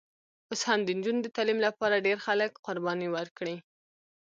اوس 0.49 0.61
هم 0.69 0.79
د 0.83 0.89
نجونو 0.97 1.19
د 1.23 1.27
تعلیم 1.37 1.59
لپاره 1.67 2.03
ډېر 2.07 2.17
خلک 2.25 2.51
قربانۍ 2.65 3.09
ورکړي. 3.11 3.57